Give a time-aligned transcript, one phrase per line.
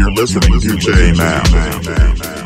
[0.00, 2.39] You're listening to J Now.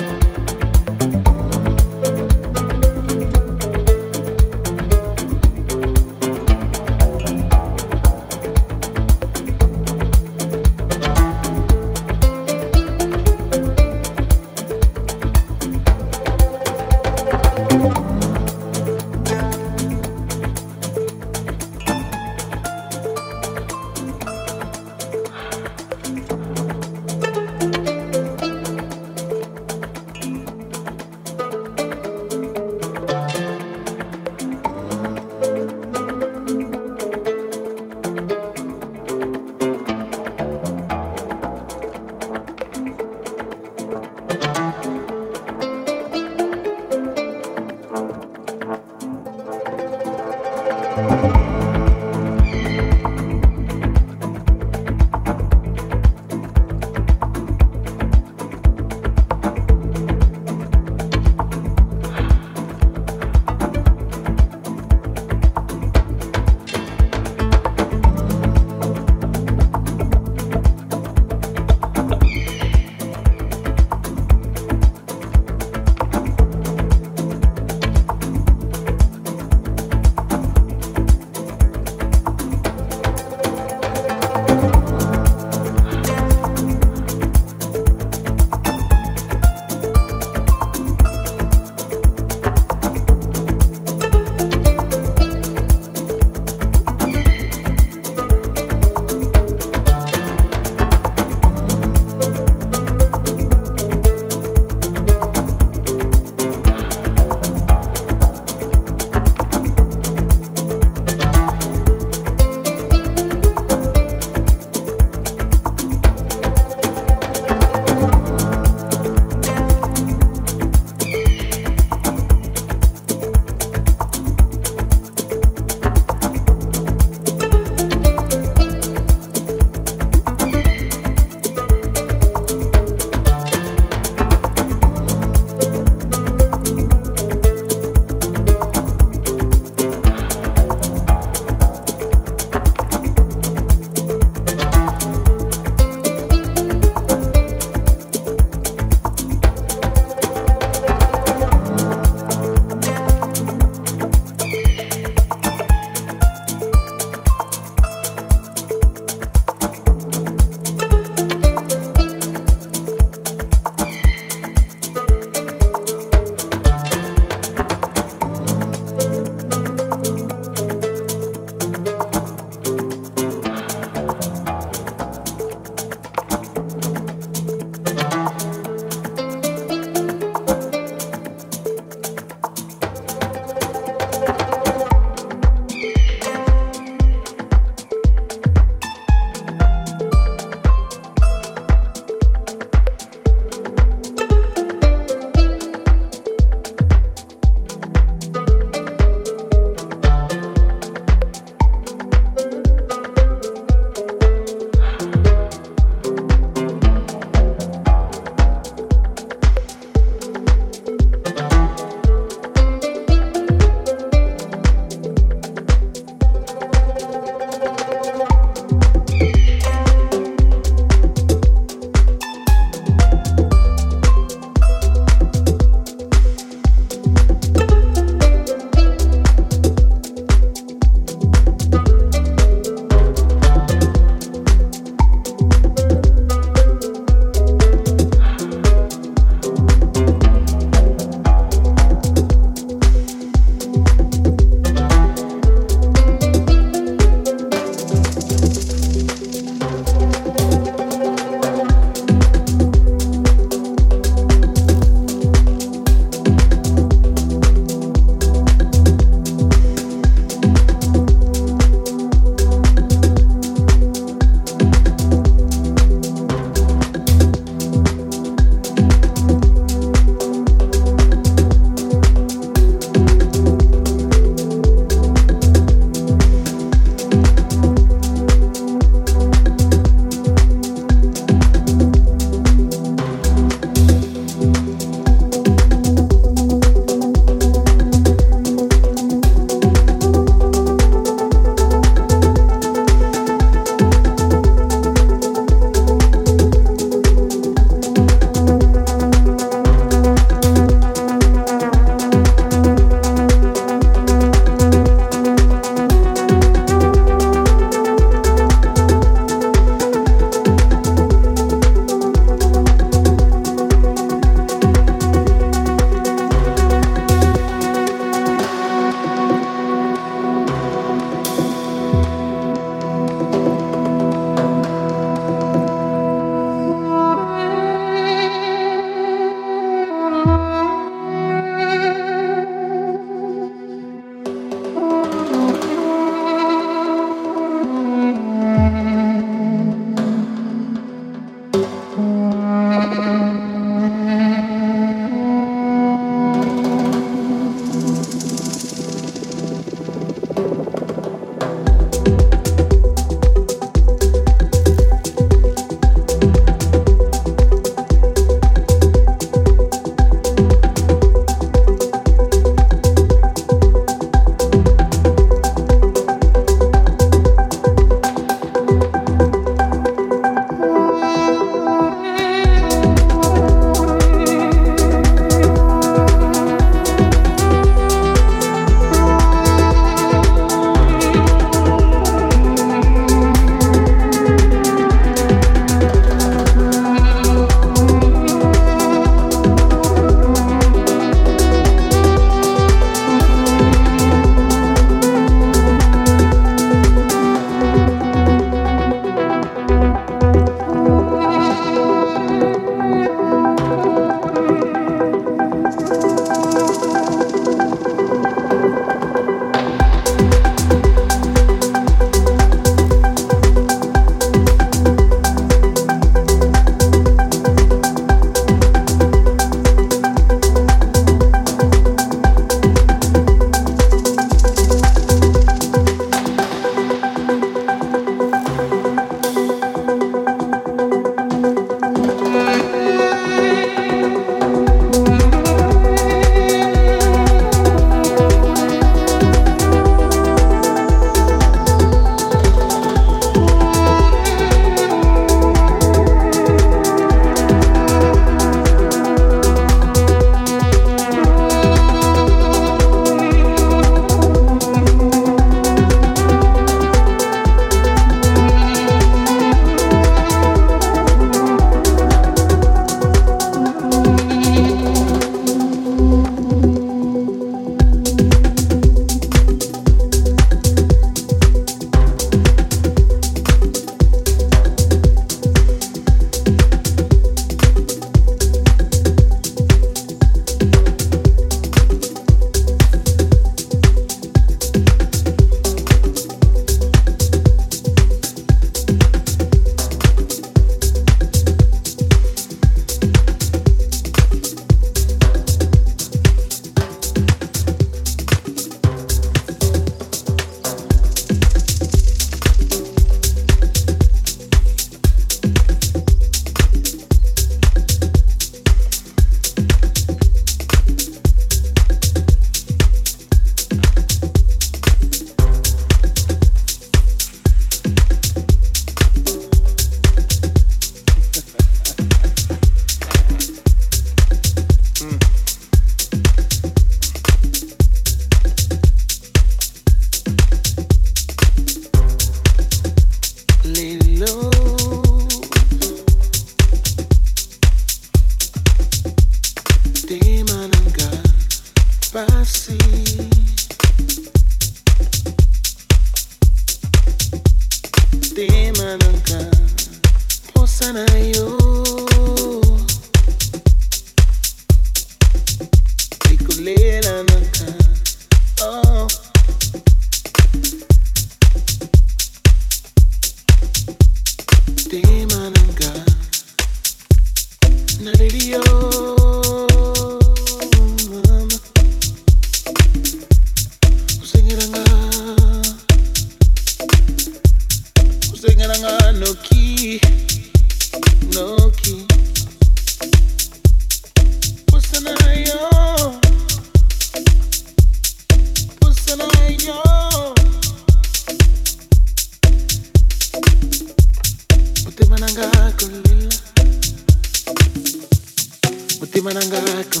[599.20, 600.00] Di man ang gagunin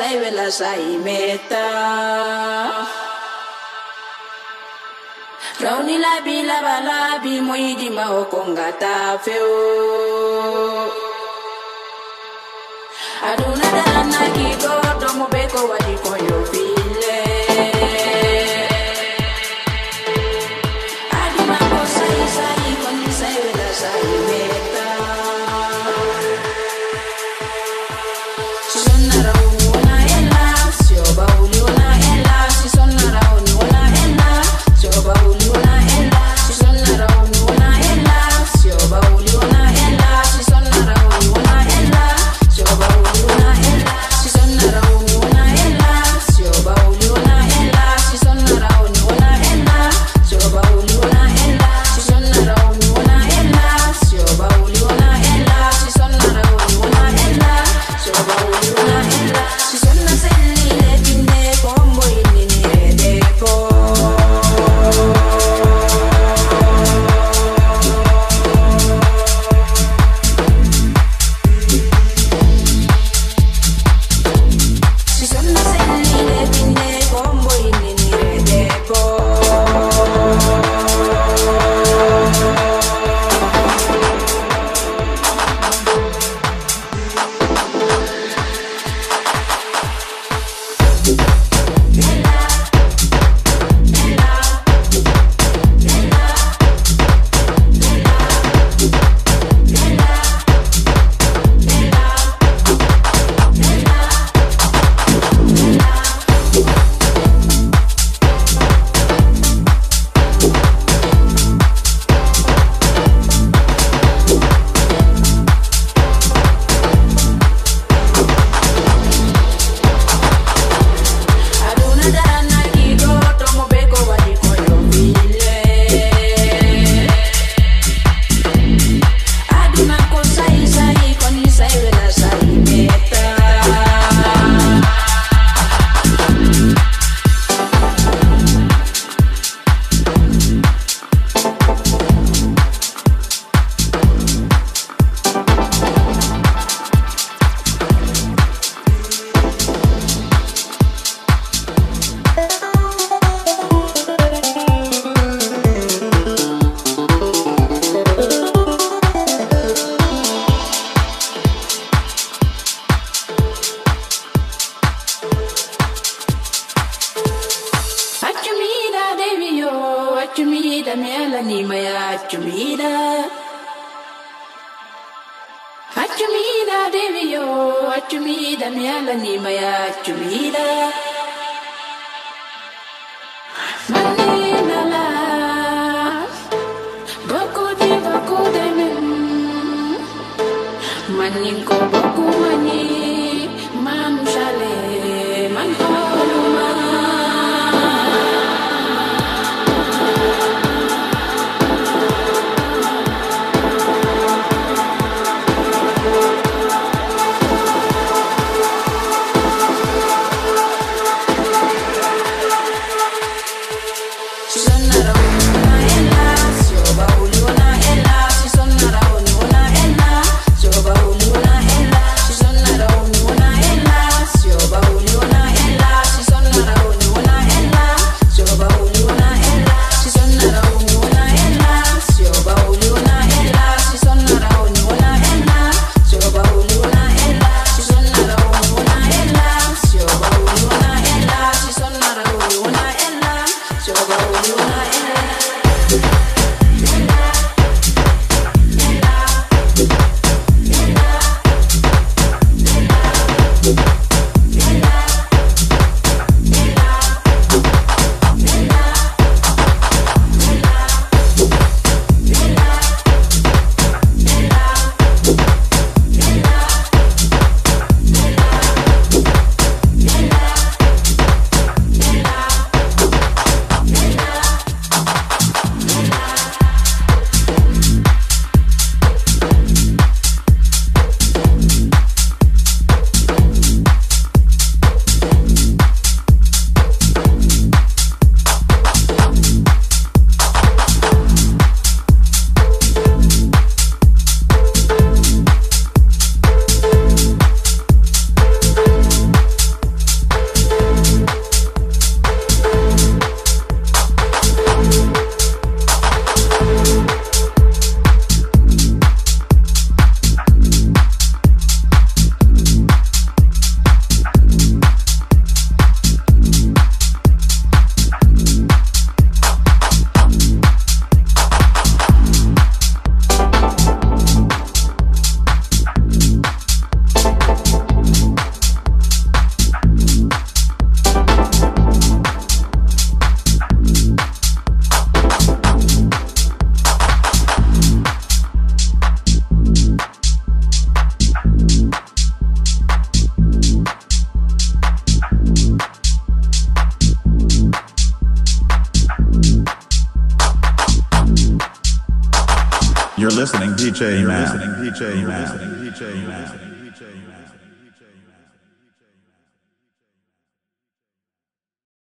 [0.00, 0.72] ใส่เวลาใส่
[1.02, 1.08] เม